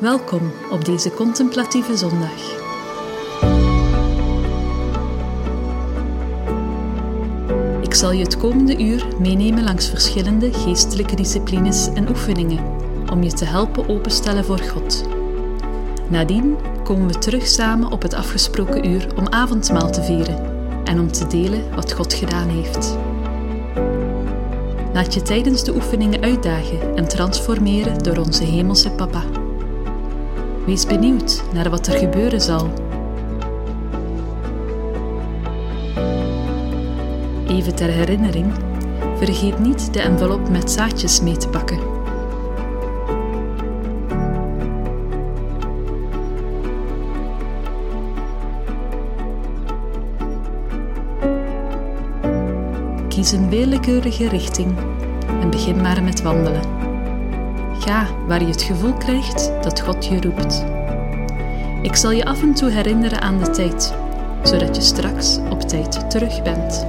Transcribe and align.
Welkom 0.00 0.52
op 0.70 0.84
deze 0.84 1.10
contemplatieve 1.10 1.96
zondag. 1.96 2.58
Ik 7.82 7.94
zal 7.94 8.12
je 8.12 8.22
het 8.22 8.36
komende 8.36 8.82
uur 8.82 9.06
meenemen 9.18 9.64
langs 9.64 9.88
verschillende 9.88 10.52
geestelijke 10.52 11.16
disciplines 11.16 11.88
en 11.94 12.08
oefeningen 12.08 12.64
om 13.12 13.22
je 13.22 13.32
te 13.32 13.44
helpen 13.44 13.88
openstellen 13.88 14.44
voor 14.44 14.58
God. 14.58 15.04
Nadien 16.08 16.56
komen 16.84 17.06
we 17.06 17.18
terug 17.18 17.46
samen 17.46 17.92
op 17.92 18.02
het 18.02 18.14
afgesproken 18.14 18.88
uur 18.88 19.06
om 19.16 19.28
avondmaal 19.28 19.90
te 19.90 20.02
vieren 20.02 20.44
en 20.84 21.00
om 21.00 21.12
te 21.12 21.26
delen 21.26 21.74
wat 21.74 21.92
God 21.92 22.14
gedaan 22.14 22.48
heeft. 22.48 22.96
Laat 24.92 25.14
je 25.14 25.22
tijdens 25.22 25.64
de 25.64 25.74
oefeningen 25.74 26.22
uitdagen 26.22 26.96
en 26.96 27.08
transformeren 27.08 28.02
door 28.02 28.16
onze 28.16 28.44
Hemelse 28.44 28.90
Papa. 28.90 29.39
Wees 30.66 30.86
benieuwd 30.86 31.42
naar 31.52 31.70
wat 31.70 31.86
er 31.86 31.98
gebeuren 31.98 32.40
zal. 32.40 32.70
Even 37.48 37.74
ter 37.74 37.88
herinnering, 37.88 38.52
vergeet 39.16 39.58
niet 39.58 39.92
de 39.92 40.00
envelop 40.00 40.48
met 40.48 40.70
zaadjes 40.70 41.20
mee 41.20 41.36
te 41.36 41.48
pakken. 41.48 41.78
Kies 53.08 53.32
een 53.32 53.48
willekeurige 53.48 54.28
richting 54.28 54.76
en 55.40 55.50
begin 55.50 55.80
maar 55.80 56.02
met 56.02 56.22
wandelen. 56.22 56.89
Ga 57.90 58.26
waar 58.26 58.40
je 58.40 58.46
het 58.46 58.62
gevoel 58.62 58.92
krijgt 58.92 59.62
dat 59.62 59.80
God 59.80 60.06
je 60.06 60.20
roept. 60.20 60.64
Ik 61.82 61.96
zal 61.96 62.10
je 62.10 62.24
af 62.24 62.42
en 62.42 62.54
toe 62.54 62.70
herinneren 62.70 63.20
aan 63.20 63.38
de 63.38 63.50
tijd, 63.50 63.94
zodat 64.42 64.76
je 64.76 64.82
straks 64.82 65.38
op 65.50 65.60
tijd 65.60 66.10
terug 66.10 66.42
bent. 66.42 66.86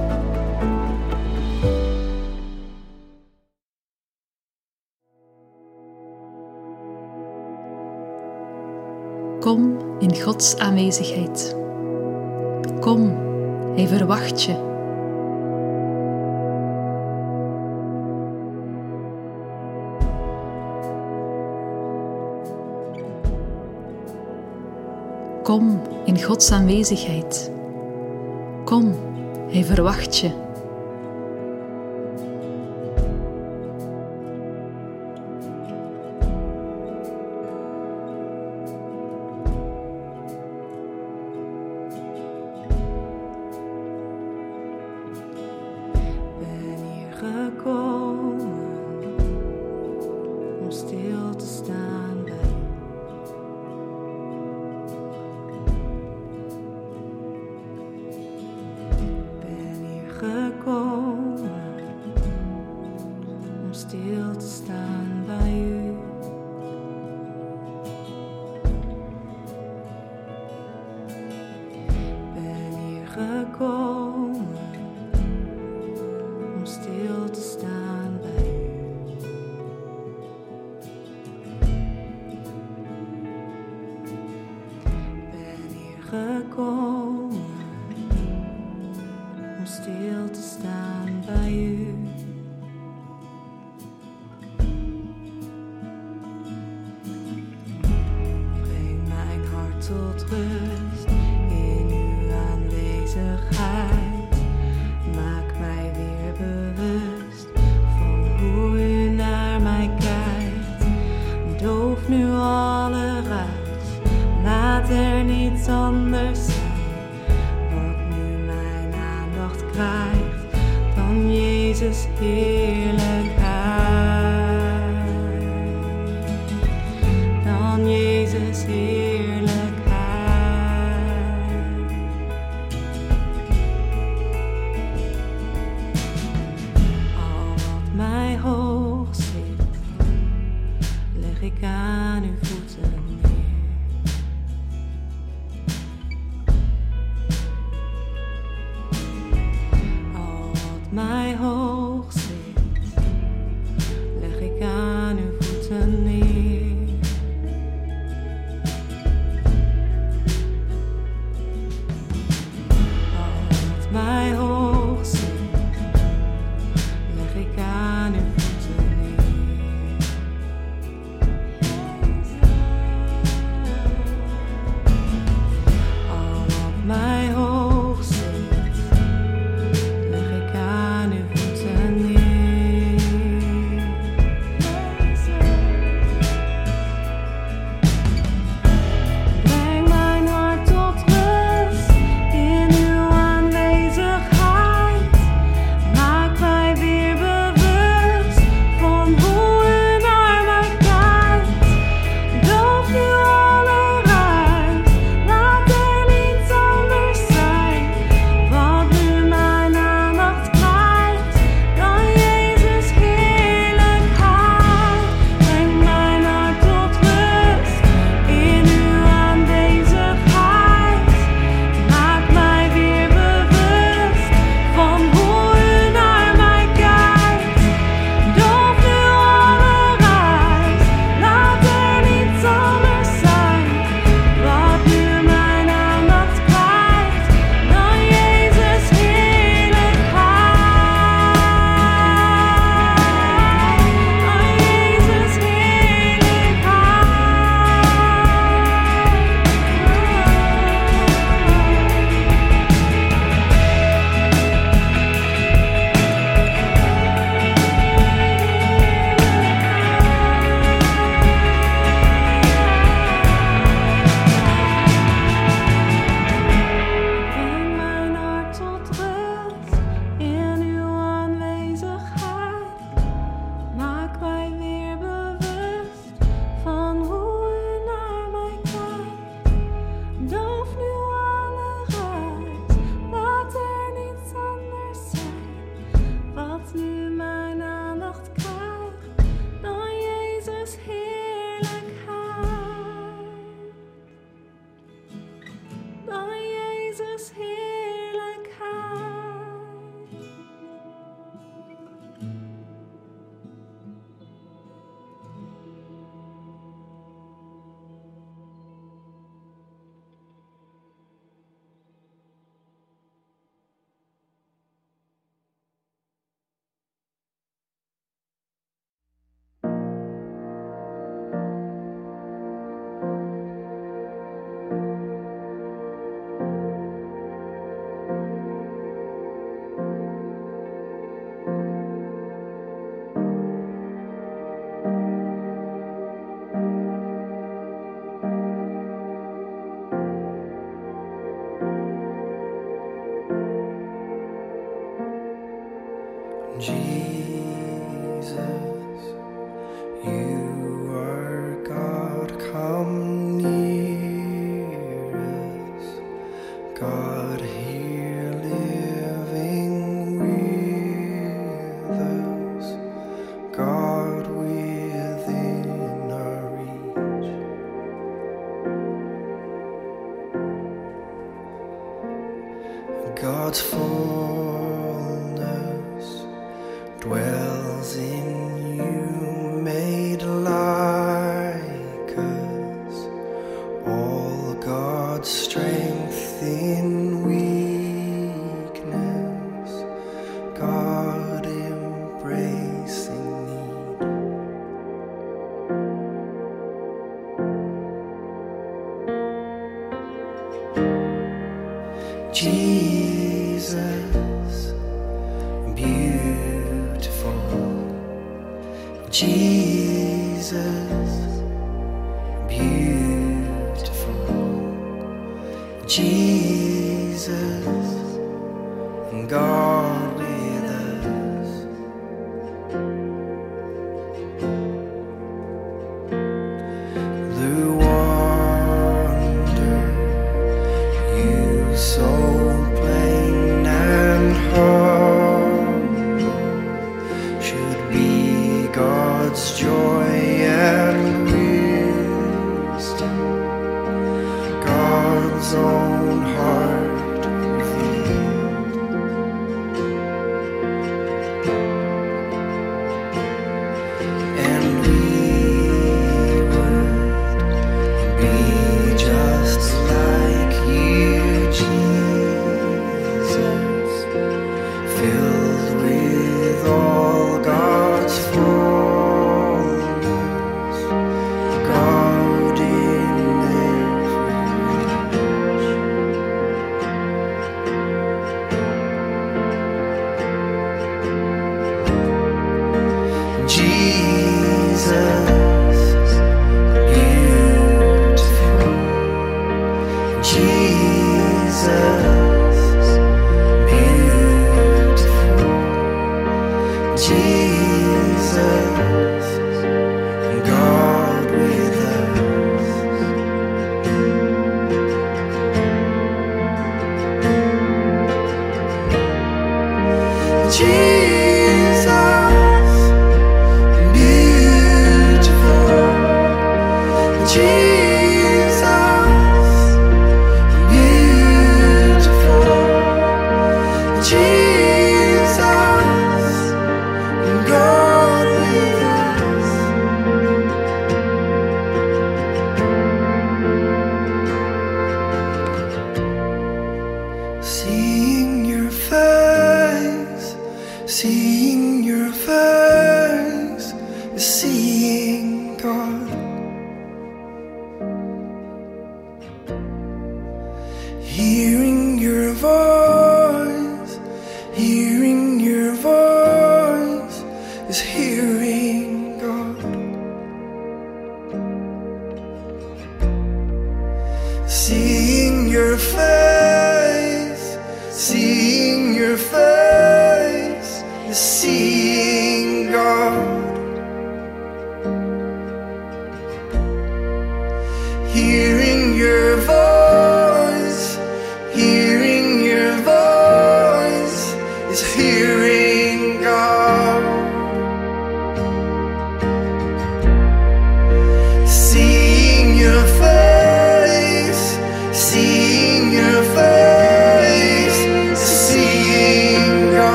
Kom 9.40 9.78
in 9.98 10.22
Gods 10.22 10.56
aanwezigheid. 10.56 11.56
Kom, 12.80 13.16
Hij 13.74 13.86
verwacht 13.86 14.42
je. 14.42 14.71
Kom 25.52 25.80
in 26.04 26.22
Gods 26.22 26.52
aanwezigheid. 26.52 27.50
Kom, 28.64 28.94
Hij 29.48 29.64
verwacht 29.64 30.16
je. 30.18 30.41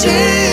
Jesus, 0.00 0.47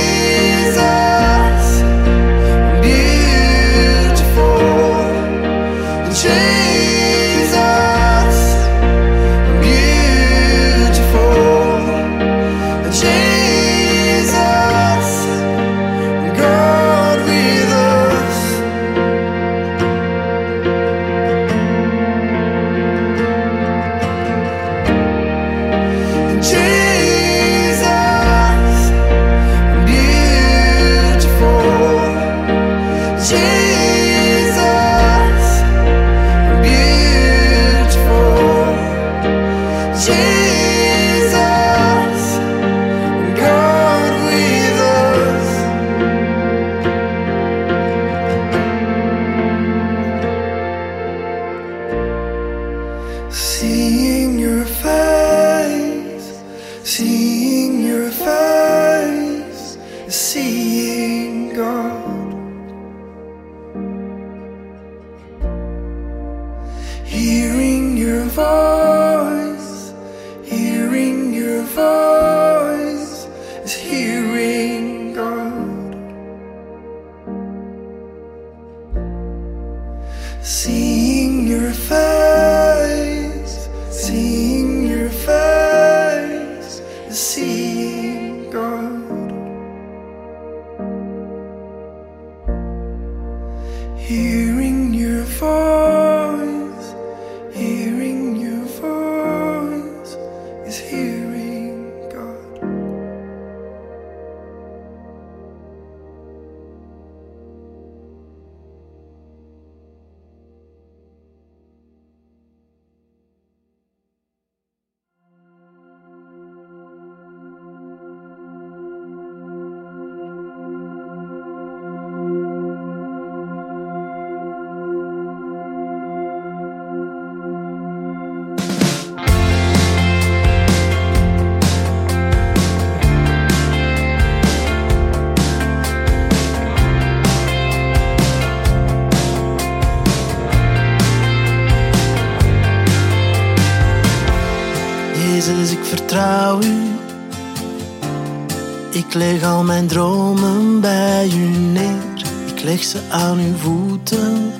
mijn 149.75 149.88
dromen 149.88 150.82
bij 150.82 151.29
u 151.34 151.58
neer. 151.58 152.24
Ik 152.46 152.63
leg 152.63 152.84
ze 152.84 153.00
aan 153.10 153.38
uw 153.38 153.58
voeten. 153.58 154.53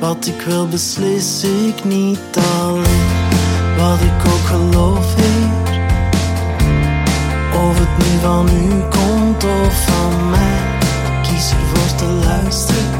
Wat 0.00 0.26
ik 0.26 0.40
wil 0.40 0.68
beslis 0.68 1.44
ik 1.44 1.84
niet 1.84 2.38
alleen. 2.60 3.10
Wat 3.78 4.00
ik 4.00 4.32
ook 4.32 4.46
geloof, 4.46 5.14
Heer. 5.14 5.80
Of 7.68 7.78
het 7.78 7.98
nu 7.98 8.18
van 8.22 8.48
u 8.48 8.68
komt 8.88 9.44
of 9.44 9.84
van 9.84 10.30
mij. 10.30 10.60
Ik 11.04 11.22
kies 11.22 11.50
ervoor 11.50 11.96
te 11.96 12.26
luisteren. 12.26 12.90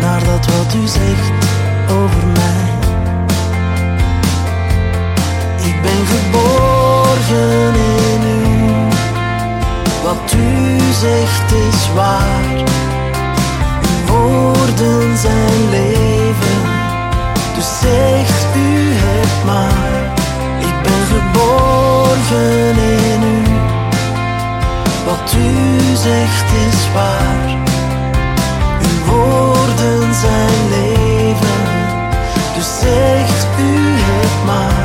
Naar 0.00 0.24
dat 0.24 0.46
wat 0.46 0.74
u 0.74 0.86
zegt 0.86 1.32
over 1.90 2.26
mij. 2.26 2.68
Ik 5.68 5.82
ben 5.82 6.06
geborgen 6.06 7.74
in. 7.74 8.09
Wat 10.02 10.32
u 10.36 10.78
zegt 11.00 11.52
is 11.52 11.92
waar. 11.94 12.64
Uw 13.82 14.12
woorden 14.14 15.16
zijn 15.16 15.68
leven. 15.70 16.60
Dus 17.54 17.68
zegt 17.80 18.56
u 18.56 18.92
het 18.92 19.44
maar. 19.44 20.12
Ik 20.58 20.82
ben 20.82 21.02
geborgen 21.16 22.76
in 23.12 23.22
u. 23.22 23.42
Wat 25.04 25.34
u 25.36 25.80
zegt 25.94 26.52
is 26.68 26.92
waar. 26.94 27.58
Uw 28.82 29.12
woorden 29.12 30.14
zijn 30.14 30.68
leven. 30.70 31.60
Dus 32.54 32.78
zegt 32.80 33.46
u 33.58 33.76
het 33.96 34.44
maar. 34.46 34.79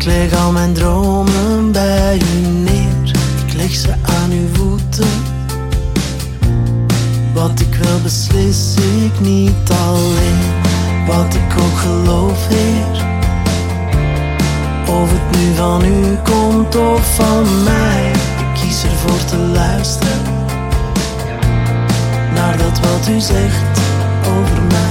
Ik 0.00 0.06
leg 0.06 0.44
al 0.44 0.52
mijn 0.52 0.72
dromen 0.72 1.72
bij 1.72 2.20
u 2.34 2.46
neer. 2.46 3.10
Ik 3.46 3.54
leg 3.54 3.74
ze 3.74 3.92
aan 4.02 4.30
uw 4.30 4.48
voeten. 4.52 5.08
Wat 7.34 7.60
ik 7.60 7.74
wil 7.74 8.00
beslis 8.02 8.74
ik 9.04 9.20
niet 9.20 9.70
alleen. 9.88 10.38
Wat 11.06 11.34
ik 11.34 11.62
ook 11.62 11.78
geloof, 11.78 12.46
Heer. 12.48 13.04
Of 14.94 15.10
het 15.10 15.38
nu 15.38 15.54
van 15.54 15.84
u 15.84 16.16
komt 16.24 16.76
of 16.76 17.14
van 17.14 17.64
mij. 17.64 18.10
Ik 18.38 18.60
kies 18.60 18.84
ervoor 18.84 19.24
te 19.24 19.36
luisteren. 19.36 20.22
Naar 22.34 22.56
dat 22.56 22.80
wat 22.80 23.08
u 23.08 23.20
zegt 23.20 23.80
over 24.26 24.62
mij. 24.68 24.89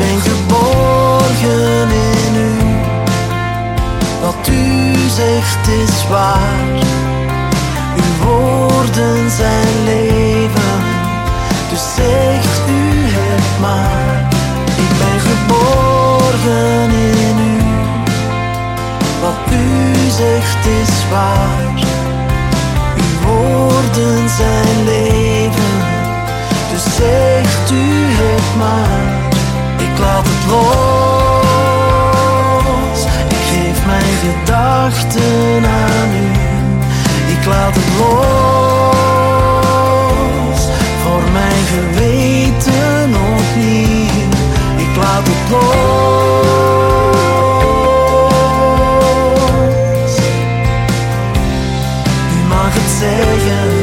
Ben 0.00 0.20
geborgen 0.20 1.88
in 1.90 2.34
u. 2.34 2.52
Wat 4.20 4.48
u 4.48 4.94
zegt 5.08 5.68
is 5.68 6.08
waar. 6.08 6.68
Uw 7.96 8.26
woorden 8.26 9.30
zijn 9.30 9.84
leven. 9.84 10.78
Dus 11.70 11.94
zegt 11.94 12.68
u 12.68 12.82
het 13.18 13.60
maar. 13.60 14.28
Ik 14.84 14.92
ben 15.00 15.18
geborgen 15.30 16.90
in 16.90 17.38
u. 17.52 17.58
Wat 19.20 19.52
u 19.52 20.10
zegt 20.10 20.66
is 20.82 20.94
waar. 21.10 21.72
Uw 22.96 23.28
woorden 23.28 24.28
zijn 24.28 24.84
leven. 24.84 25.72
Dus 26.72 26.82
zegt 26.96 27.70
u 27.70 28.04
het 28.22 28.56
maar. 28.58 29.19
Ik 30.00 30.06
laat 30.06 30.26
het 30.28 30.44
los. 30.50 31.80
Ik 33.28 33.42
geef 33.50 33.78
mijn 33.86 34.14
gedachten 34.24 35.64
aan 35.64 36.10
u. 36.14 36.28
Ik 37.32 37.44
laat 37.46 37.74
het 37.74 37.88
los. 37.98 38.20
Voor 41.02 41.24
mijn 41.32 41.64
geweten 41.74 43.14
opnieuw. 43.14 44.28
Ik 44.76 44.96
laat 44.96 45.26
het 45.30 45.50
los. 45.50 45.70
U 52.32 52.38
mag 52.48 52.72
het 52.72 52.90
zeggen. 52.98 53.79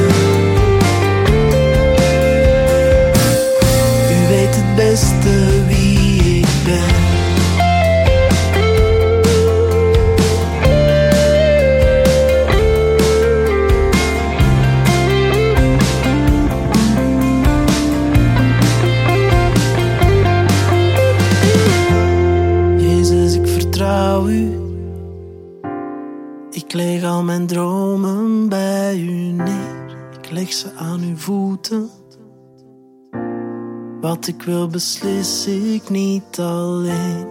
Wat 34.01 34.27
ik 34.27 34.41
wil 34.41 34.67
beslis 34.67 35.47
ik 35.47 35.89
niet 35.89 36.39
alleen. 36.39 37.27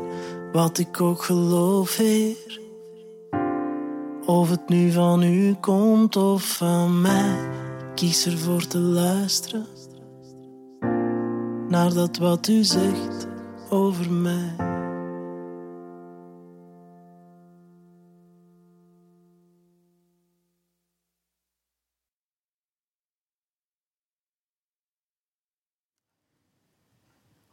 Wat 0.53 0.79
ik 0.79 1.01
ook 1.01 1.23
geloof, 1.23 1.97
Heer. 1.97 2.61
Of 4.27 4.51
het 4.51 4.69
nu 4.69 4.91
van 4.91 5.23
u 5.23 5.55
komt 5.61 6.17
of 6.17 6.57
van 6.57 7.01
mij. 7.01 7.49
Kies 7.95 8.27
ervoor 8.27 8.67
te 8.67 8.79
luisteren. 8.79 9.67
Naar 11.69 11.95
dat 11.95 12.17
wat 12.17 12.49
u 12.49 12.65
zegt 12.65 13.27
over 13.71 14.13
mij. 14.13 14.66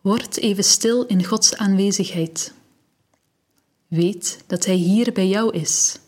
Word 0.04 0.38
even 0.38 0.64
stil 0.64 1.06
in 1.06 1.24
Gods 1.24 1.56
aanwezigheid. 1.56 2.54
Weet 3.88 4.44
dat 4.48 4.66
Hij 4.66 4.76
hier 4.76 5.14
bij 5.14 5.28
jou 5.28 5.54
is. 5.54 6.00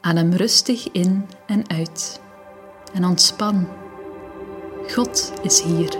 Adem 0.00 0.32
rustig 0.32 0.90
in 0.92 1.26
en 1.46 1.68
uit. 1.68 2.20
En 2.92 3.04
ontspan. 3.04 3.68
God 4.86 5.32
is 5.42 5.62
hier. 5.62 5.98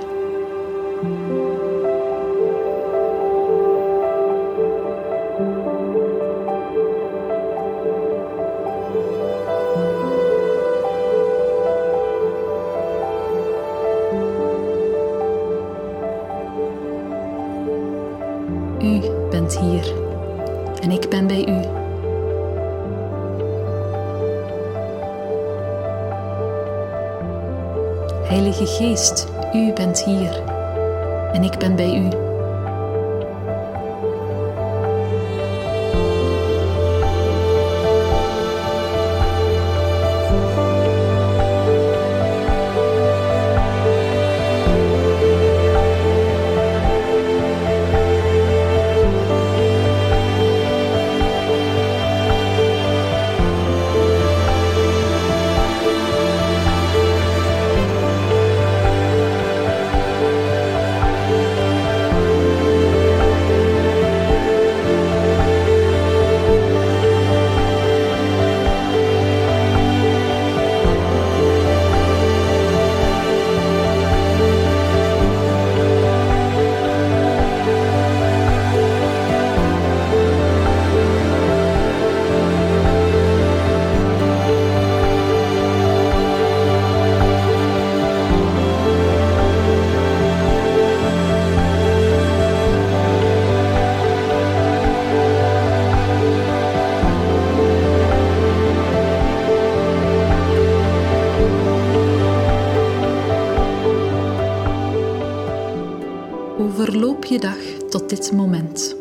Je 107.30 107.38
dag 107.38 107.88
tot 107.90 108.08
dit 108.08 108.32
moment. 108.32 108.96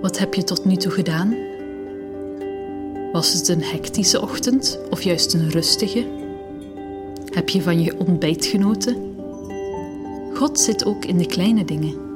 Wat 0.00 0.18
heb 0.18 0.34
je 0.34 0.44
tot 0.44 0.64
nu 0.64 0.76
toe 0.76 0.92
gedaan? 0.92 1.36
Was 3.12 3.32
het 3.32 3.48
een 3.48 3.62
hectische 3.62 4.22
ochtend 4.22 4.78
of 4.90 5.02
juist 5.02 5.34
een 5.34 5.50
rustige? 5.50 6.06
Heb 7.24 7.48
je 7.48 7.62
van 7.62 7.80
je 7.82 7.98
ontbijt 7.98 8.46
genoten? 8.46 9.14
God 10.34 10.60
zit 10.60 10.84
ook 10.84 11.04
in 11.04 11.18
de 11.18 11.26
kleine 11.26 11.64
dingen. 11.64 12.09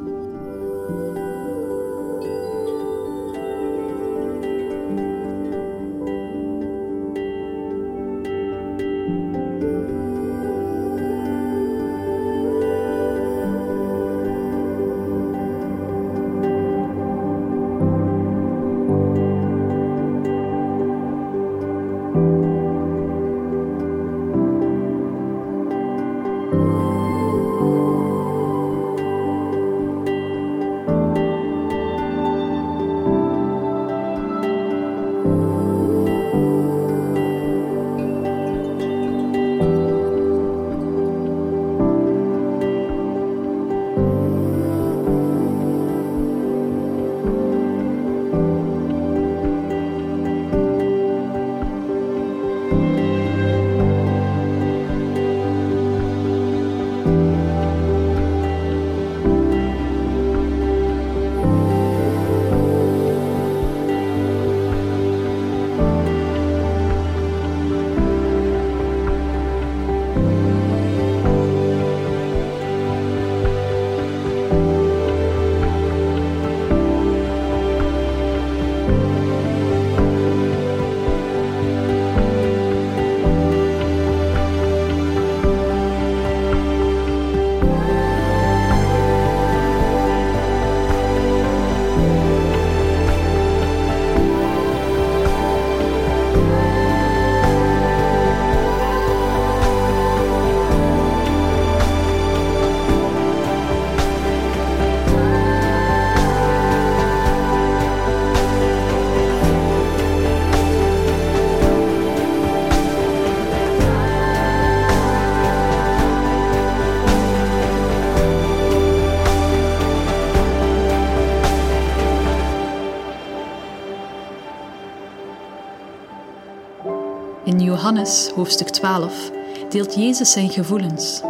Johannes 127.85 128.29
hoofdstuk 128.29 128.69
12 128.69 129.31
deelt 129.69 129.95
Jezus 129.95 130.33
zijn 130.33 130.51
gevoelens. 130.51 131.21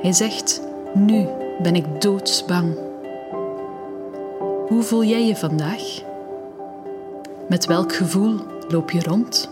Hij 0.00 0.12
zegt: 0.12 0.60
Nu 0.94 1.26
ben 1.62 1.74
ik 1.74 2.00
doodsbang. 2.00 2.78
Hoe 4.68 4.82
voel 4.82 5.04
jij 5.04 5.26
je 5.26 5.36
vandaag? 5.36 5.82
Met 7.48 7.66
welk 7.66 7.94
gevoel 7.94 8.40
loop 8.68 8.90
je 8.90 9.02
rond? 9.02 9.50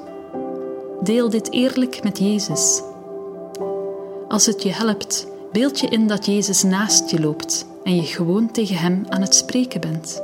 Deel 1.02 1.30
dit 1.30 1.52
eerlijk 1.52 2.02
met 2.02 2.18
Jezus. 2.18 2.82
Als 4.28 4.46
het 4.46 4.62
je 4.62 4.72
helpt, 4.72 5.26
beeld 5.52 5.80
je 5.80 5.88
in 5.88 6.06
dat 6.06 6.26
Jezus 6.26 6.62
naast 6.62 7.10
je 7.10 7.20
loopt 7.20 7.66
en 7.82 7.96
je 7.96 8.02
gewoon 8.02 8.50
tegen 8.50 8.76
Hem 8.76 9.04
aan 9.08 9.20
het 9.20 9.34
spreken 9.34 9.80
bent. 9.80 10.21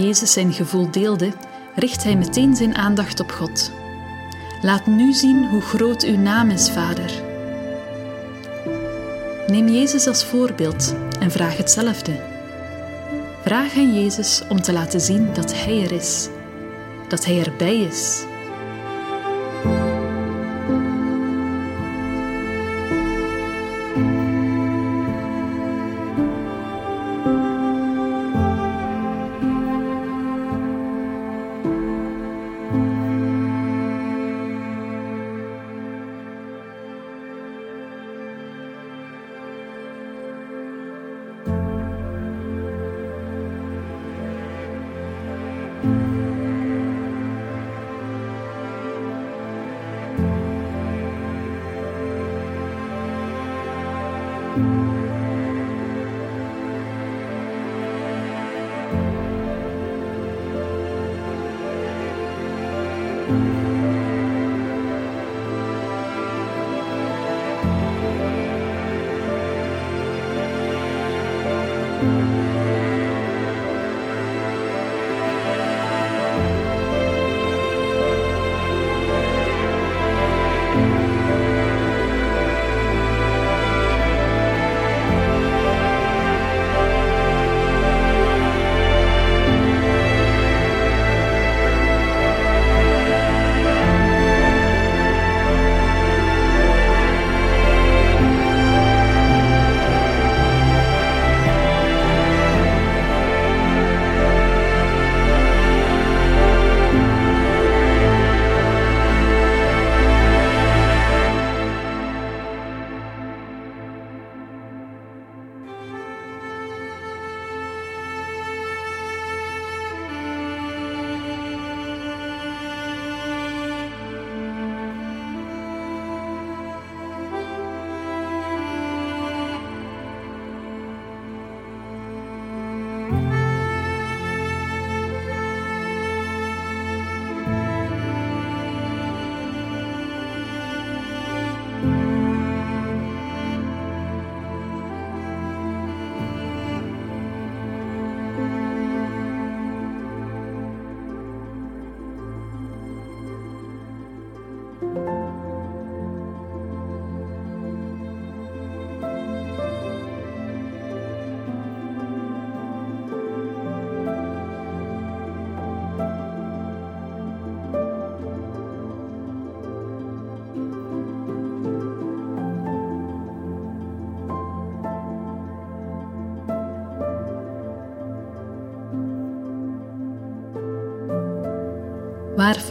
Jezus 0.00 0.32
zijn 0.32 0.52
gevoel 0.52 0.90
deelde, 0.90 1.32
richt 1.74 2.04
hij 2.04 2.16
meteen 2.16 2.56
zijn 2.56 2.74
aandacht 2.74 3.20
op 3.20 3.30
God. 3.30 3.72
Laat 4.62 4.86
nu 4.86 5.12
zien 5.12 5.48
hoe 5.48 5.60
groot 5.60 6.02
uw 6.02 6.16
naam 6.16 6.50
is, 6.50 6.70
Vader. 6.70 7.10
Neem 9.46 9.68
Jezus 9.68 10.06
als 10.06 10.24
voorbeeld 10.24 10.94
en 11.20 11.30
vraag 11.30 11.56
hetzelfde. 11.56 12.12
Vraag 13.42 13.76
aan 13.76 13.94
Jezus 13.94 14.42
om 14.48 14.62
te 14.62 14.72
laten 14.72 15.00
zien 15.00 15.32
dat 15.34 15.54
Hij 15.54 15.82
er 15.82 15.92
is, 15.92 16.28
dat 17.08 17.24
Hij 17.24 17.44
erbij 17.44 17.76
is. 17.80 18.24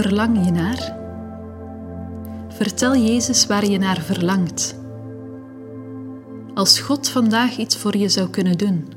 Verlang 0.02 0.46
je 0.46 0.52
naar? 0.52 0.96
Vertel 2.50 2.96
Jezus 2.96 3.46
waar 3.46 3.66
je 3.66 3.78
naar 3.78 4.02
verlangt. 4.02 4.76
Als 6.54 6.80
God 6.80 7.10
vandaag 7.10 7.58
iets 7.58 7.78
voor 7.78 7.98
je 7.98 8.10
zou 8.10 8.30
kunnen 8.30 8.58
doen, 8.58 8.88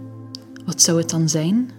wat 0.65 0.83
zou 0.83 0.99
het 0.99 1.11
dan 1.11 1.29
zijn? 1.29 1.71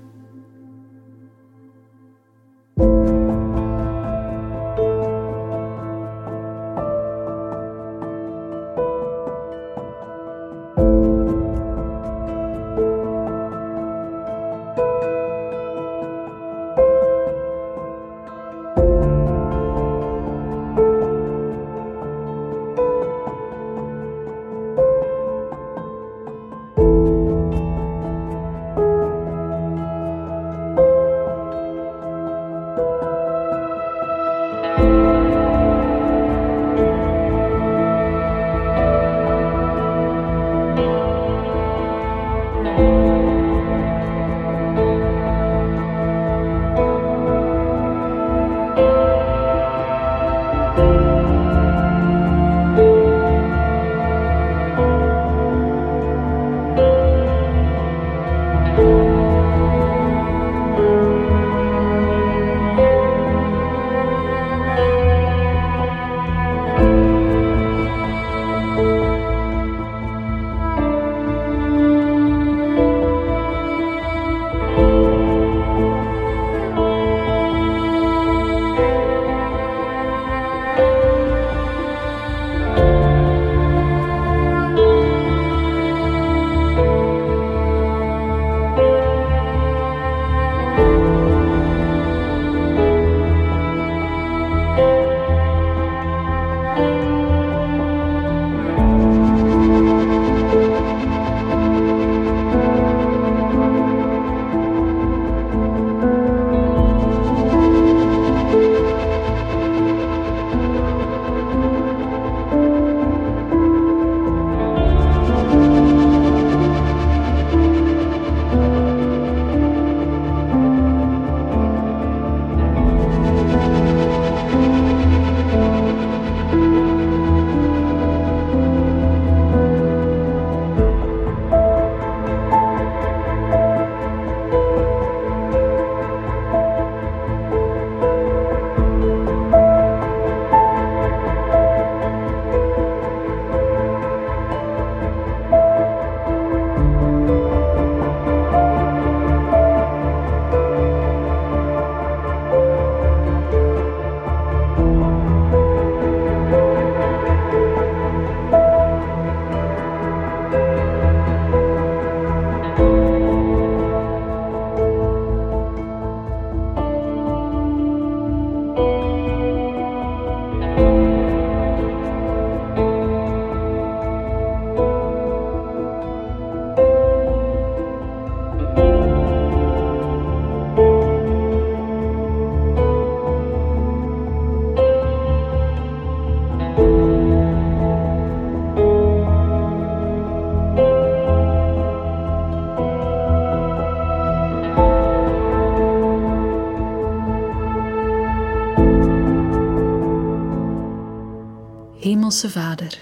Hemelse 202.32 202.60
Vader, 202.60 202.98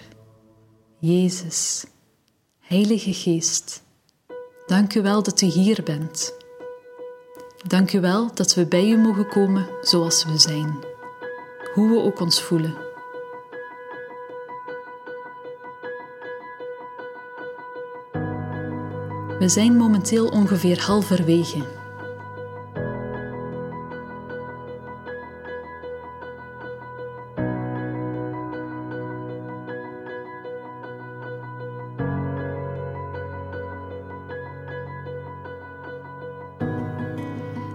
Jezus, 1.00 1.86
Heilige 2.60 3.14
Geest, 3.14 3.84
dank 4.68 4.96
u 4.96 5.02
wel 5.02 5.24
dat 5.24 5.42
u 5.42 5.46
hier 5.46 5.84
bent. 5.84 6.34
Dank 7.68 7.94
u 7.94 8.00
wel 8.00 8.34
dat 8.34 8.54
we 8.54 8.66
bij 8.66 8.90
u 8.90 8.98
mogen 8.98 9.28
komen 9.28 9.68
zoals 9.82 10.26
we 10.26 10.38
zijn, 10.38 10.80
hoe 11.74 11.90
we 11.90 12.02
ook 12.02 12.20
ons 12.20 12.42
voelen. 12.42 12.76
We 19.40 19.50
zijn 19.50 19.76
momenteel 19.76 20.28
ongeveer 20.28 20.82
halverwege. 20.82 21.79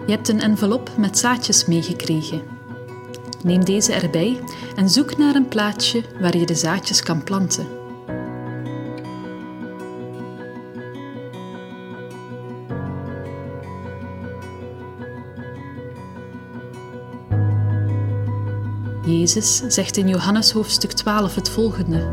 Je 0.07 0.13
hebt 0.13 0.29
een 0.29 0.41
envelop 0.41 0.91
met 0.97 1.19
zaadjes 1.19 1.65
meegekregen. 1.67 2.43
Neem 3.43 3.65
deze 3.65 3.93
erbij 3.93 4.41
en 4.77 4.91
zoek 4.91 5.17
naar 5.17 5.35
een 5.35 5.49
plaatsje 5.49 6.03
waar 6.21 6.37
je 6.37 6.47
de 6.47 6.55
zaadjes 6.55 7.03
kan 7.03 7.25
planten. 7.25 7.67
Jezus 19.07 19.63
zegt 19.69 19.97
in 19.97 20.09
Johannes 20.09 20.51
hoofdstuk 20.51 20.93
12 20.93 21.35
het 21.35 21.49
volgende: 21.49 22.13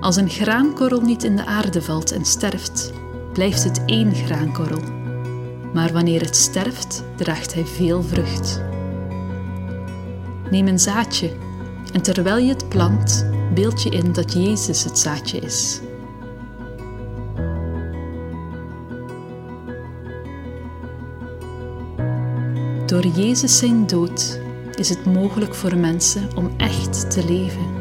Als 0.00 0.16
een 0.16 0.30
graankorrel 0.30 1.00
niet 1.00 1.24
in 1.24 1.36
de 1.36 1.44
aarde 1.44 1.82
valt 1.82 2.12
en 2.12 2.24
sterft, 2.24 2.92
blijft 3.32 3.64
het 3.64 3.84
één 3.86 4.14
graankorrel. 4.14 5.01
Maar 5.72 5.92
wanneer 5.92 6.20
het 6.20 6.36
sterft, 6.36 7.04
draagt 7.16 7.54
hij 7.54 7.66
veel 7.66 8.02
vrucht. 8.02 8.62
Neem 10.50 10.66
een 10.66 10.78
zaadje 10.78 11.30
en 11.92 12.02
terwijl 12.02 12.38
je 12.38 12.52
het 12.52 12.68
plant, 12.68 13.26
beeld 13.54 13.82
je 13.82 13.90
in 13.90 14.12
dat 14.12 14.32
Jezus 14.32 14.84
het 14.84 14.98
zaadje 14.98 15.38
is. 15.38 15.80
Door 22.86 23.06
Jezus 23.06 23.58
zijn 23.58 23.86
dood 23.86 24.40
is 24.74 24.88
het 24.88 25.04
mogelijk 25.04 25.54
voor 25.54 25.76
mensen 25.76 26.28
om 26.36 26.50
echt 26.56 27.10
te 27.10 27.24
leven. 27.24 27.80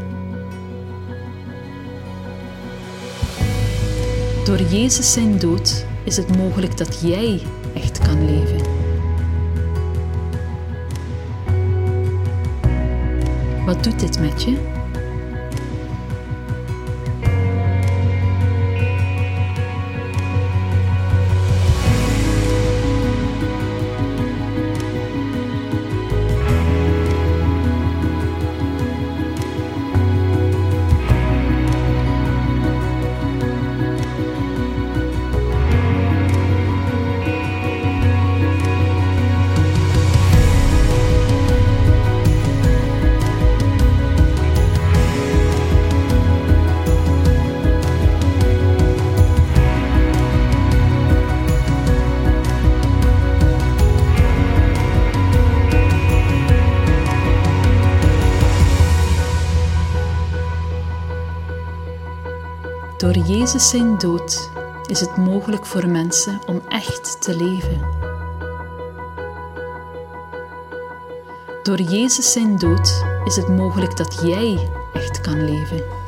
Door 4.46 4.62
Jezus 4.62 5.14
zijn 5.14 5.40
dood 5.40 5.86
is 6.04 6.18
het 6.18 6.38
mogelijk 6.38 6.78
dat 6.78 7.02
jij 7.02 7.42
leven. 8.19 8.62
Wat 13.65 13.84
doet 13.84 14.00
dit 14.00 14.19
met 14.19 14.43
je? 14.43 14.81
Door 63.12 63.24
Jezus 63.24 63.70
zijn 63.70 63.97
dood 63.97 64.49
is 64.86 64.99
het 64.99 65.18
mogelijk 65.18 65.66
voor 65.66 65.88
mensen 65.88 66.39
om 66.45 66.62
echt 66.70 67.22
te 67.22 67.36
leven. 67.36 67.82
Door 71.64 71.82
Jezus 71.82 72.32
zijn 72.32 72.57
dood 72.57 73.03
is 73.24 73.36
het 73.36 73.47
mogelijk 73.47 73.97
dat 73.97 74.22
jij 74.24 74.70
echt 74.93 75.22
kan 75.22 75.45
leven. 75.45 76.01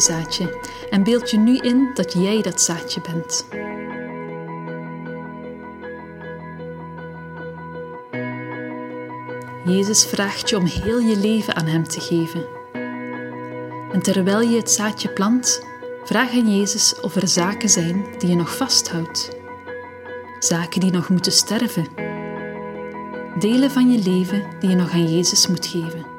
Zaadje 0.00 0.60
en 0.90 1.02
beeld 1.02 1.30
je 1.30 1.38
nu 1.38 1.56
in 1.56 1.90
dat 1.94 2.12
jij 2.12 2.42
dat 2.42 2.60
zaadje 2.60 3.00
bent. 3.00 3.46
Jezus 9.64 10.04
vraagt 10.04 10.50
je 10.50 10.56
om 10.56 10.64
heel 10.64 10.98
je 10.98 11.16
leven 11.16 11.54
aan 11.54 11.66
Hem 11.66 11.84
te 11.84 12.00
geven. 12.00 12.44
En 13.92 14.02
terwijl 14.02 14.40
je 14.40 14.56
het 14.56 14.70
zaadje 14.70 15.08
plant, 15.08 15.66
vraag 16.04 16.30
aan 16.32 16.56
Jezus 16.56 17.00
of 17.00 17.16
er 17.16 17.28
zaken 17.28 17.68
zijn 17.68 18.06
die 18.18 18.28
je 18.28 18.36
nog 18.36 18.56
vasthoudt. 18.56 19.30
Zaken 20.38 20.80
die 20.80 20.90
nog 20.90 21.08
moeten 21.08 21.32
sterven. 21.32 21.86
Delen 23.38 23.70
van 23.70 23.90
je 23.92 23.98
leven 23.98 24.44
die 24.60 24.70
je 24.70 24.76
nog 24.76 24.92
aan 24.92 25.14
Jezus 25.14 25.46
moet 25.46 25.66
geven. 25.66 26.11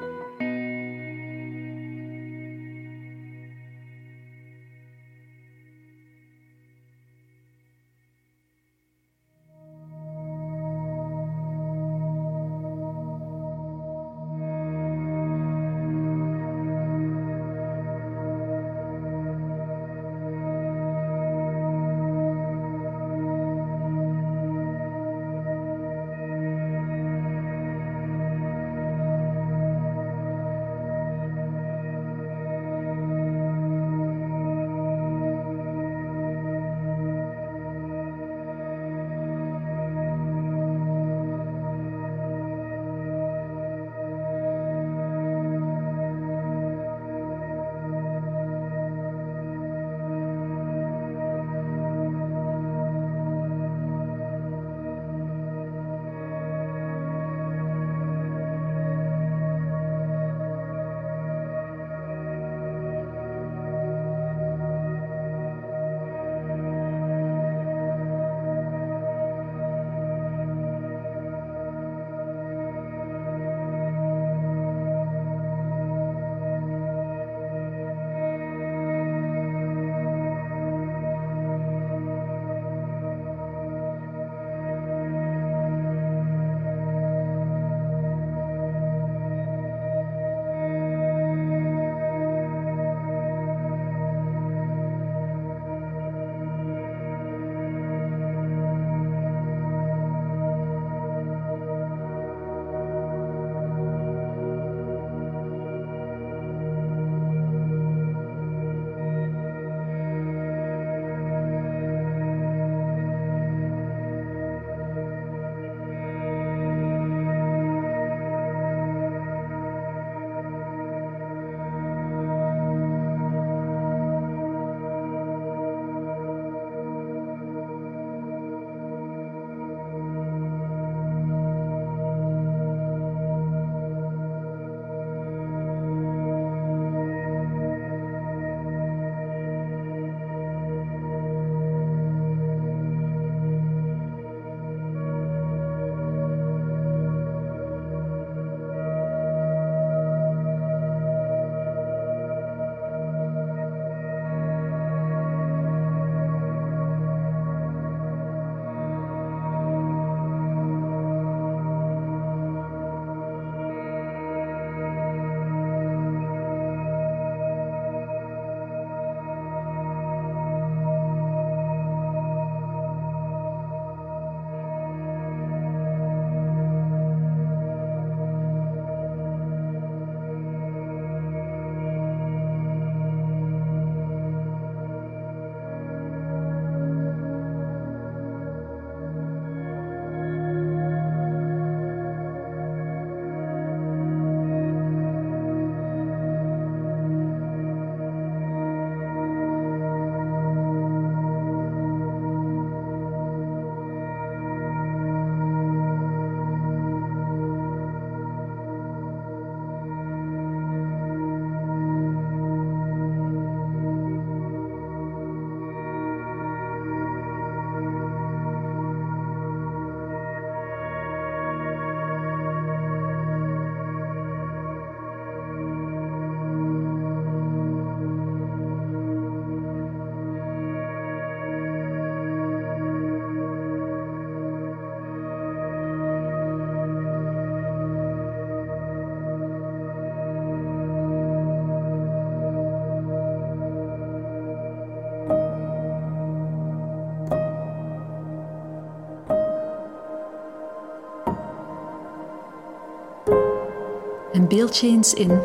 Beeld 254.42 254.78
je 254.78 254.88
eens 254.88 255.14
in 255.14 255.42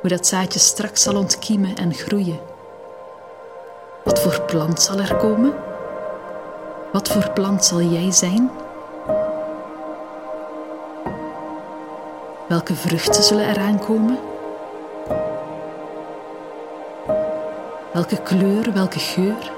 hoe 0.00 0.10
dat 0.10 0.26
zaadje 0.26 0.58
straks 0.58 1.02
zal 1.02 1.16
ontkiemen 1.16 1.76
en 1.76 1.94
groeien. 1.94 2.40
Wat 4.04 4.20
voor 4.20 4.40
plant 4.40 4.82
zal 4.82 4.98
er 4.98 5.16
komen? 5.16 5.54
Wat 6.92 7.08
voor 7.08 7.30
plant 7.30 7.64
zal 7.64 7.80
jij 7.80 8.10
zijn? 8.10 8.50
Welke 12.48 12.74
vruchten 12.74 13.22
zullen 13.22 13.48
eraan 13.48 13.78
komen? 13.78 14.18
Welke 17.92 18.22
kleur, 18.22 18.72
welke 18.72 18.98
geur? 18.98 19.52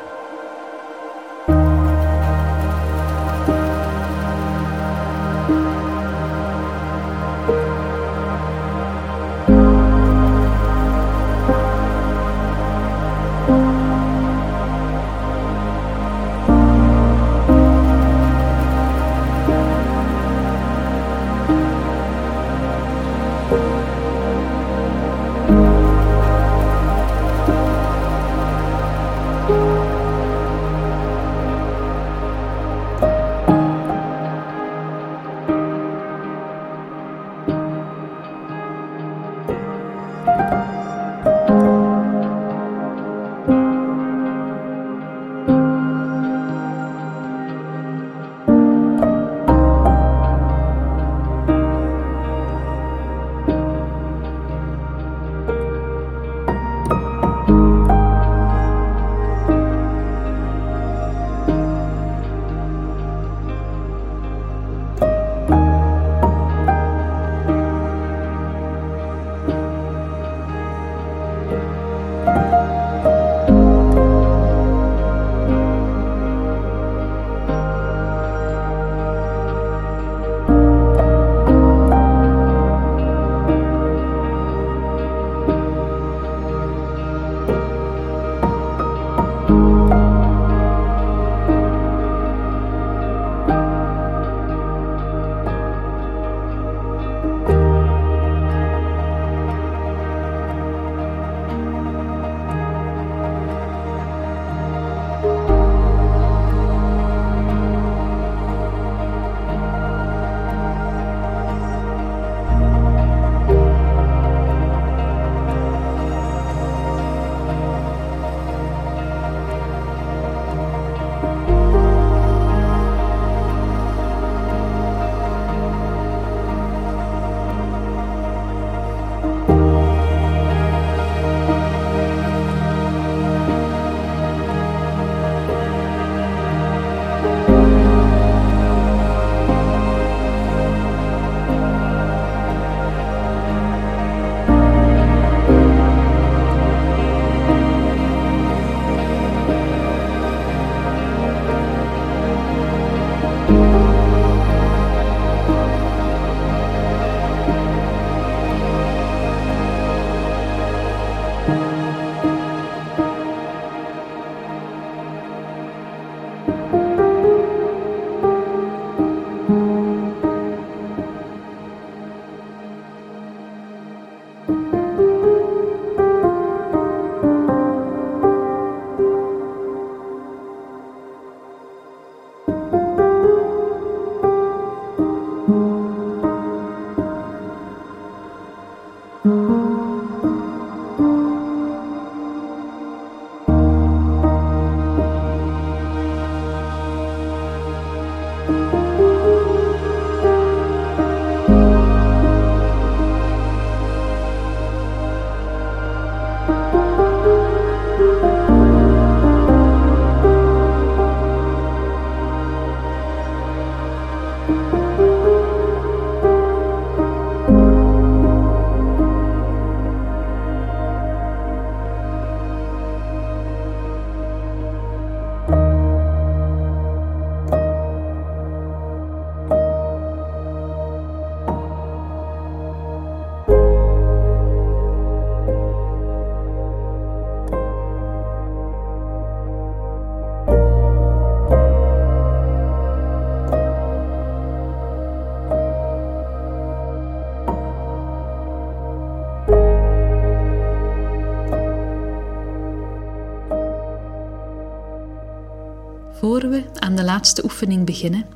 Laatste 257.04 257.44
oefening 257.44 257.86
beginnen, 257.86 258.26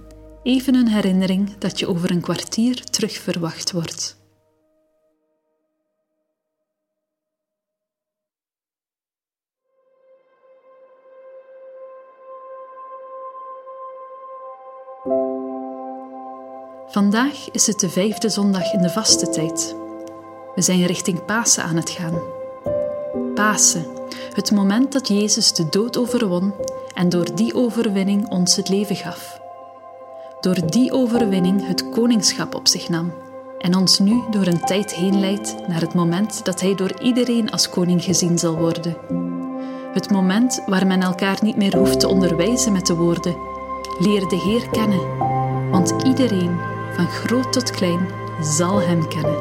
even 0.42 0.74
een 0.74 0.88
herinnering 0.88 1.58
dat 1.58 1.78
je 1.78 1.88
over 1.88 2.10
een 2.10 2.20
kwartier 2.20 2.84
terug 2.84 3.12
verwacht 3.12 3.72
wordt. 3.72 4.16
Vandaag 16.90 17.50
is 17.50 17.66
het 17.66 17.80
de 17.80 17.88
vijfde 17.88 18.28
zondag 18.28 18.72
in 18.72 18.82
de 18.82 18.90
vaste 18.90 19.28
tijd. 19.28 19.76
We 20.54 20.62
zijn 20.62 20.86
richting 20.86 21.24
Pasen 21.24 21.62
aan 21.62 21.76
het 21.76 21.90
gaan. 21.90 22.20
Pasen, 23.34 23.86
het 24.32 24.50
moment 24.50 24.92
dat 24.92 25.08
Jezus 25.08 25.52
de 25.52 25.68
dood 25.68 25.96
overwon 25.98 26.54
en 26.98 27.08
door 27.08 27.34
die 27.34 27.54
overwinning 27.54 28.28
ons 28.28 28.56
het 28.56 28.68
leven 28.68 28.96
gaf. 28.96 29.40
Door 30.40 30.70
die 30.70 30.92
overwinning 30.92 31.66
het 31.66 31.90
koningschap 31.90 32.54
op 32.54 32.68
zich 32.68 32.88
nam 32.88 33.12
en 33.58 33.76
ons 33.76 33.98
nu 33.98 34.22
door 34.30 34.46
een 34.46 34.60
tijd 34.60 34.94
heen 34.94 35.20
leidt 35.20 35.68
naar 35.68 35.80
het 35.80 35.94
moment 35.94 36.44
dat 36.44 36.60
Hij 36.60 36.74
door 36.74 37.00
iedereen 37.00 37.50
als 37.50 37.70
koning 37.70 38.04
gezien 38.04 38.38
zal 38.38 38.56
worden. 38.56 38.96
Het 39.92 40.10
moment 40.10 40.62
waar 40.66 40.86
men 40.86 41.02
elkaar 41.02 41.38
niet 41.42 41.56
meer 41.56 41.76
hoeft 41.76 42.00
te 42.00 42.08
onderwijzen 42.08 42.72
met 42.72 42.86
de 42.86 42.94
woorden: 42.94 43.36
Leer 43.98 44.28
de 44.28 44.36
Heer 44.36 44.68
kennen, 44.68 45.18
want 45.70 45.94
iedereen, 46.04 46.58
van 46.92 47.06
groot 47.06 47.52
tot 47.52 47.70
klein, 47.70 48.08
zal 48.40 48.80
Hem 48.80 49.08
kennen. 49.08 49.36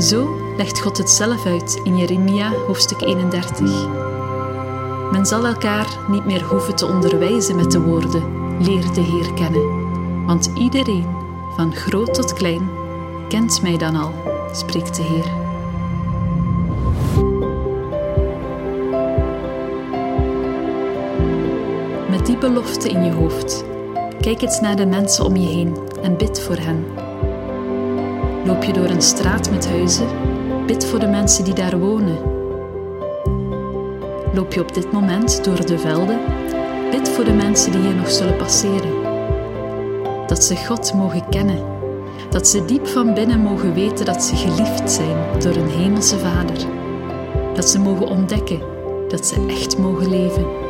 Zo 0.00 0.54
legt 0.56 0.80
God 0.80 0.98
het 0.98 1.10
zelf 1.10 1.46
uit 1.46 1.80
in 1.82 1.96
Jeremia 1.96 2.52
hoofdstuk 2.66 3.00
31. 3.00 3.88
Men 5.12 5.26
zal 5.26 5.46
elkaar 5.46 5.98
niet 6.08 6.24
meer 6.24 6.44
hoeven 6.44 6.76
te 6.76 6.86
onderwijzen 6.86 7.56
met 7.56 7.70
de 7.70 7.80
woorden: 7.80 8.22
Leer 8.62 8.92
de 8.92 9.00
Heer 9.00 9.32
kennen. 9.32 10.24
Want 10.26 10.50
iedereen, 10.54 11.06
van 11.56 11.74
groot 11.74 12.14
tot 12.14 12.32
klein, 12.32 12.70
kent 13.28 13.62
mij 13.62 13.76
dan 13.76 13.96
al, 13.96 14.12
spreekt 14.52 14.96
de 14.96 15.02
Heer. 15.02 15.38
Met 22.10 22.26
die 22.26 22.38
belofte 22.38 22.88
in 22.88 23.04
je 23.04 23.12
hoofd, 23.12 23.64
kijk 24.20 24.42
eens 24.42 24.60
naar 24.60 24.76
de 24.76 24.86
mensen 24.86 25.24
om 25.24 25.36
je 25.36 25.48
heen 25.48 25.76
en 26.02 26.16
bid 26.16 26.40
voor 26.40 26.56
hen. 26.56 26.99
Loop 28.44 28.62
je 28.62 28.72
door 28.72 28.88
een 28.88 29.02
straat 29.02 29.50
met 29.50 29.68
huizen, 29.68 30.06
bid 30.66 30.86
voor 30.86 30.98
de 30.98 31.06
mensen 31.06 31.44
die 31.44 31.54
daar 31.54 31.78
wonen. 31.78 32.18
Loop 34.34 34.52
je 34.52 34.60
op 34.60 34.74
dit 34.74 34.92
moment 34.92 35.44
door 35.44 35.66
de 35.66 35.78
velden, 35.78 36.20
bid 36.90 37.08
voor 37.08 37.24
de 37.24 37.32
mensen 37.32 37.72
die 37.72 37.80
hier 37.80 37.94
nog 37.94 38.10
zullen 38.10 38.36
passeren. 38.36 39.02
Dat 40.26 40.44
ze 40.44 40.56
God 40.56 40.94
mogen 40.94 41.28
kennen, 41.28 41.64
dat 42.30 42.48
ze 42.48 42.64
diep 42.64 42.86
van 42.86 43.14
binnen 43.14 43.40
mogen 43.40 43.74
weten 43.74 44.04
dat 44.04 44.22
ze 44.22 44.36
geliefd 44.36 44.90
zijn 44.90 45.16
door 45.38 45.54
een 45.54 45.70
hemelse 45.70 46.18
Vader. 46.18 46.66
Dat 47.54 47.68
ze 47.68 47.78
mogen 47.78 48.06
ontdekken 48.06 48.60
dat 49.08 49.26
ze 49.26 49.46
echt 49.48 49.78
mogen 49.78 50.08
leven. 50.08 50.69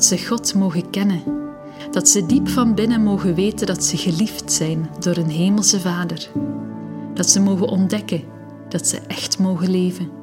Dat 0.00 0.08
ze 0.08 0.26
God 0.26 0.54
mogen 0.54 0.90
kennen, 0.90 1.22
dat 1.90 2.08
ze 2.08 2.26
diep 2.26 2.48
van 2.48 2.74
binnen 2.74 3.02
mogen 3.02 3.34
weten 3.34 3.66
dat 3.66 3.84
ze 3.84 3.96
geliefd 3.96 4.52
zijn 4.52 4.90
door 4.98 5.16
een 5.16 5.30
hemelse 5.30 5.80
Vader, 5.80 6.28
dat 7.14 7.30
ze 7.30 7.40
mogen 7.40 7.68
ontdekken 7.68 8.22
dat 8.68 8.86
ze 8.86 8.98
echt 9.06 9.38
mogen 9.38 9.70
leven. 9.70 10.19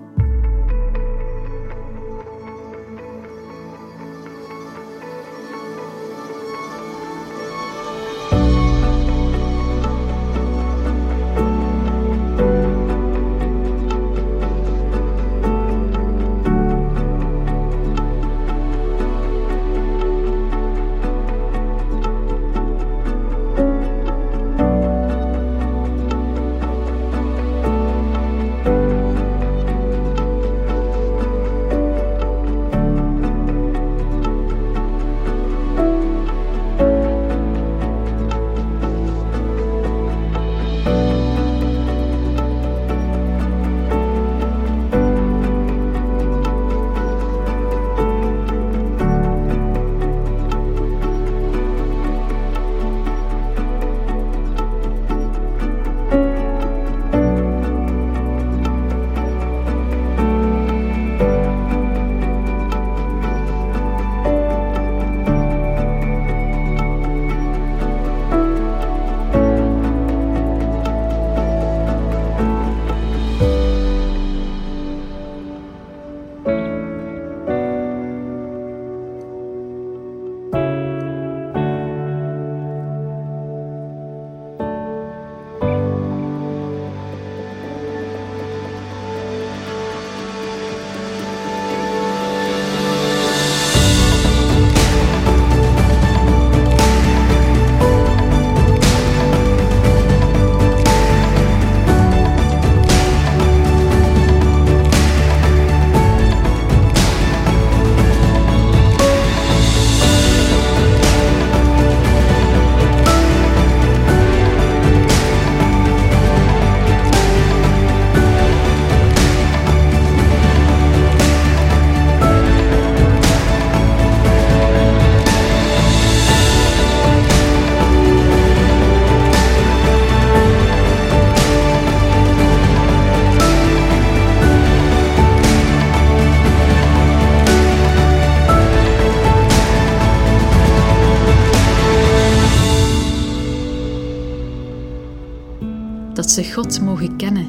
Ze 146.37 146.53
God 146.53 146.81
mogen 146.81 147.15
kennen. 147.15 147.47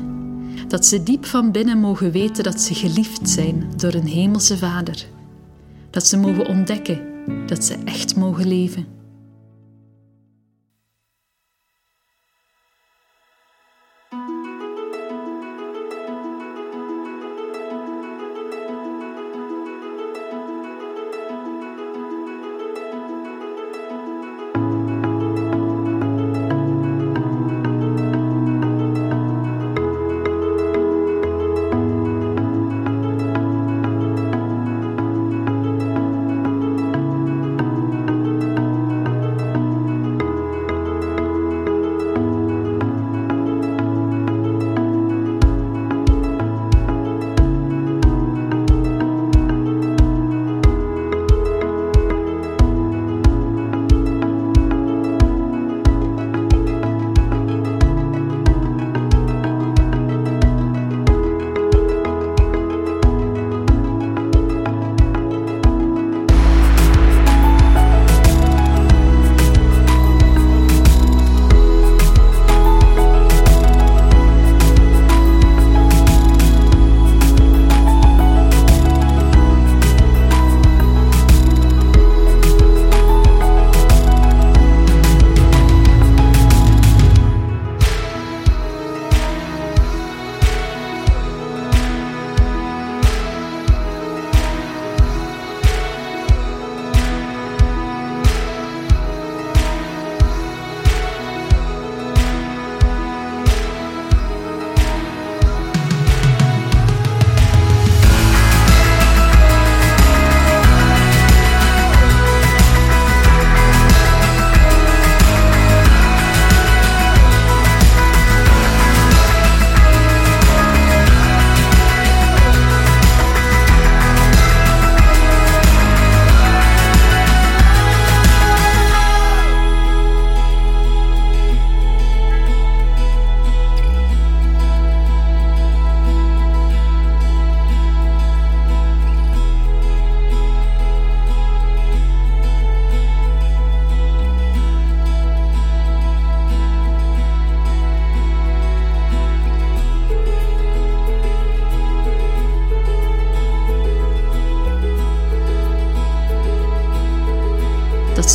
Dat 0.69 0.87
ze 0.87 1.03
diep 1.03 1.25
van 1.25 1.53
binnen 1.53 1.79
mogen 1.79 2.11
weten 2.11 2.45
dat 2.45 2.61
ze 2.61 2.75
geliefd 2.75 3.31
zijn 3.31 3.71
door 3.77 3.95
een 3.95 4.07
hemelse 4.07 4.59
Vader. 4.59 5.07
Dat 5.91 6.07
ze 6.07 6.17
mogen 6.17 6.47
ontdekken 6.47 7.01
dat 7.47 7.65
ze 7.65 7.77
echt 7.85 8.17
mogen 8.17 8.47
leven. 8.47 8.98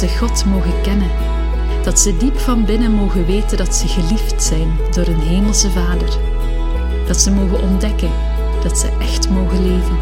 Ze 0.09 0.17
God 0.17 0.45
mogen 0.45 0.81
kennen. 0.81 1.11
Dat 1.83 1.99
ze 1.99 2.17
diep 2.17 2.39
van 2.39 2.65
binnen 2.65 2.91
mogen 2.91 3.25
weten 3.25 3.57
dat 3.57 3.75
ze 3.75 3.87
geliefd 3.87 4.43
zijn 4.43 4.77
door 4.91 5.07
een 5.07 5.19
hemelse 5.19 5.69
Vader. 5.69 6.17
Dat 7.07 7.17
ze 7.17 7.31
mogen 7.31 7.61
ontdekken 7.61 8.11
dat 8.63 8.77
ze 8.77 8.89
echt 8.99 9.29
mogen 9.29 9.63
leven. 9.67 9.97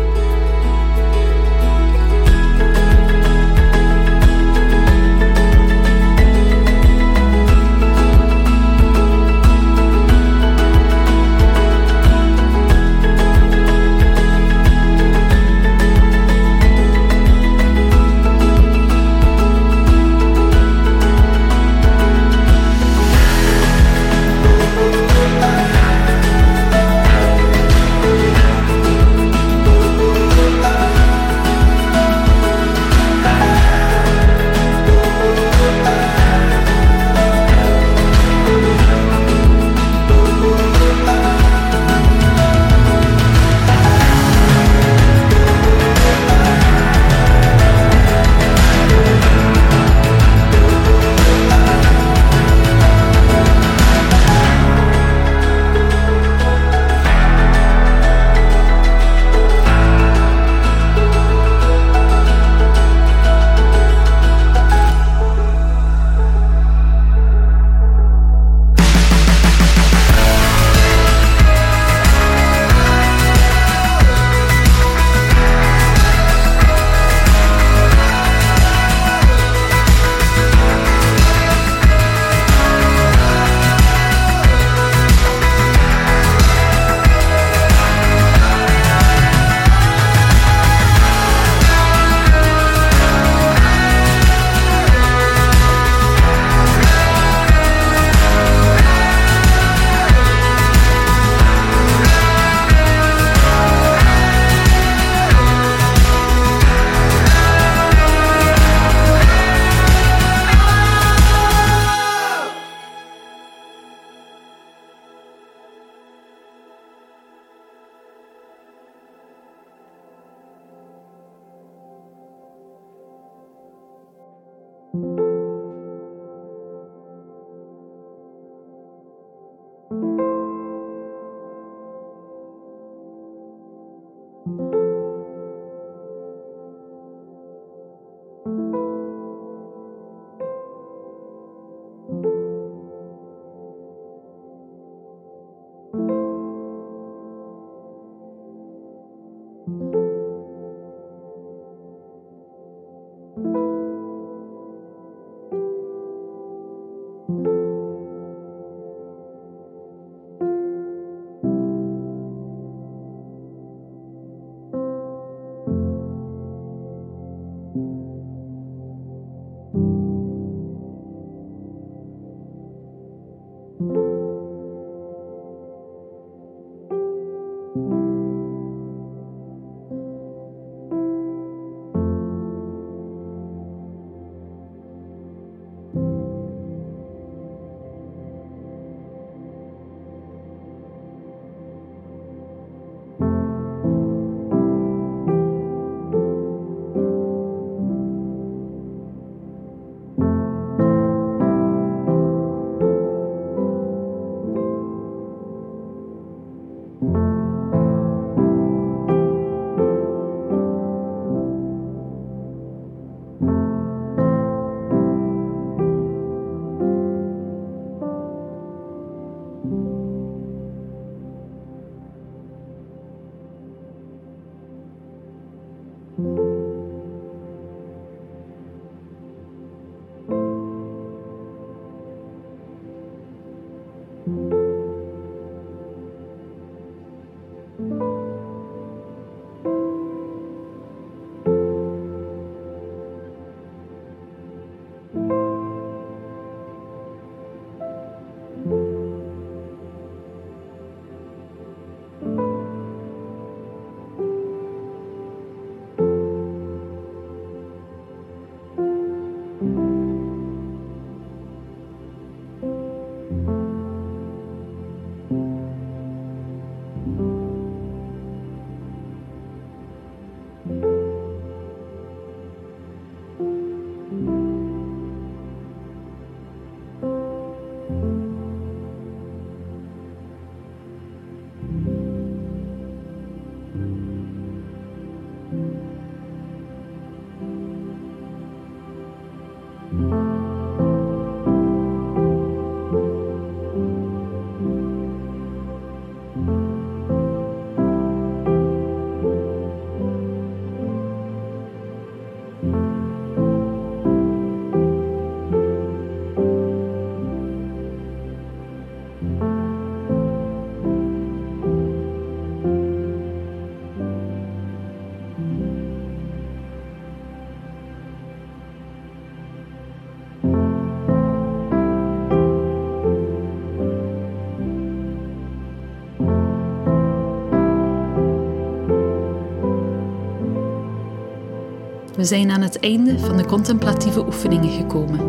We 332.21 332.27
zijn 332.27 332.51
aan 332.51 332.61
het 332.61 332.79
einde 332.79 333.19
van 333.19 333.37
de 333.37 333.45
contemplatieve 333.45 334.25
oefeningen 334.25 334.69
gekomen. 334.69 335.19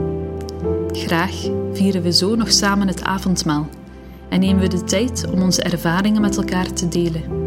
Graag 0.92 1.34
vieren 1.72 2.02
we 2.02 2.12
zo 2.12 2.34
nog 2.34 2.50
samen 2.50 2.88
het 2.88 3.02
avondmaal 3.02 3.68
en 4.28 4.40
nemen 4.40 4.62
we 4.62 4.68
de 4.68 4.84
tijd 4.84 5.26
om 5.30 5.42
onze 5.42 5.62
ervaringen 5.62 6.20
met 6.20 6.36
elkaar 6.36 6.72
te 6.72 6.88
delen. 6.88 7.41